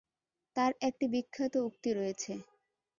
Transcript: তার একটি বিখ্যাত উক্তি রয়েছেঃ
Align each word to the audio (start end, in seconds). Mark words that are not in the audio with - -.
তার 0.55 0.71
একটি 0.87 1.05
বিখ্যাত 1.13 1.53
উক্তি 1.67 1.89
রয়েছেঃ 1.93 2.39